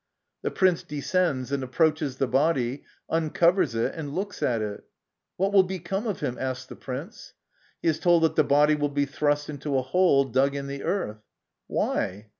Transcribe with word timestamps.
The 0.41 0.49
prince 0.49 0.81
descends 0.81 1.51
and 1.51 1.61
approaches 1.61 2.15
the 2.17 2.25
body, 2.25 2.85
uncovers 3.07 3.75
it, 3.75 3.93
and 3.93 4.15
looks 4.15 4.41
at 4.41 4.59
it. 4.59 4.83
* 5.09 5.37
What 5.37 5.53
will 5.53 5.61
become 5.61 6.07
of 6.07 6.21
him?' 6.21 6.37
asks 6.39 6.65
the 6.65 6.75
prince. 6.75 7.33
He 7.83 7.87
is 7.87 7.99
told 7.99 8.23
that 8.23 8.35
the 8.35 8.43
body 8.43 8.73
will 8.73 8.89
be 8.89 9.05
thrust 9.05 9.47
into 9.47 9.77
a 9.77 9.83
hole 9.83 10.23
dug 10.23 10.55
in 10.55 10.65
the 10.65 10.81
earth. 10.81 11.19
'Why?' 11.67 12.29